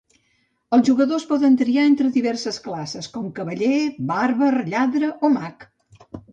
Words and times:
Els 0.77 0.87
jugadors 0.87 1.25
poden 1.31 1.57
triar 1.59 1.83
entre 1.89 2.09
diverses 2.17 2.59
classes 2.69 3.11
com 3.19 3.29
cavaller, 3.43 3.79
bàrbar, 4.15 4.51
lladre 4.75 5.15
o 5.31 5.35
mag. 5.39 5.71